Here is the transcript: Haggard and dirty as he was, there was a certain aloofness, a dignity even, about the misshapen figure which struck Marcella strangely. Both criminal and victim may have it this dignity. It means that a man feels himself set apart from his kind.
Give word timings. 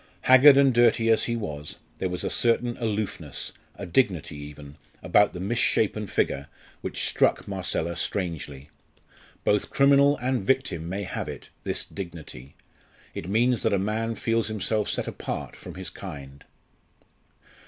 Haggard 0.21 0.57
and 0.57 0.73
dirty 0.73 1.11
as 1.11 1.25
he 1.25 1.35
was, 1.35 1.75
there 1.99 2.09
was 2.09 2.23
a 2.23 2.29
certain 2.31 2.75
aloofness, 2.77 3.51
a 3.75 3.85
dignity 3.85 4.35
even, 4.35 4.77
about 5.03 5.33
the 5.33 5.39
misshapen 5.39 6.07
figure 6.07 6.47
which 6.81 7.07
struck 7.07 7.47
Marcella 7.47 7.95
strangely. 7.95 8.71
Both 9.43 9.69
criminal 9.69 10.17
and 10.17 10.41
victim 10.41 10.89
may 10.89 11.03
have 11.03 11.29
it 11.29 11.51
this 11.61 11.85
dignity. 11.85 12.55
It 13.13 13.29
means 13.29 13.61
that 13.61 13.73
a 13.73 13.77
man 13.77 14.15
feels 14.15 14.47
himself 14.47 14.89
set 14.89 15.07
apart 15.07 15.55
from 15.55 15.75
his 15.75 15.91
kind. 15.91 16.45